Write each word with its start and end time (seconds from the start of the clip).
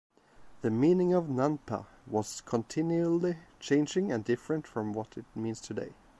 The 0.63 0.71
meaning 0.71 1.13
of 1.13 1.25
nanpa 1.25 1.85
was 2.07 2.41
continuely 2.41 3.37
changing 3.59 4.11
and 4.11 4.23
different 4.25 4.65
from 4.65 4.93
what 4.93 5.15
it 5.15 5.25
means 5.35 5.61
today. 5.61 5.93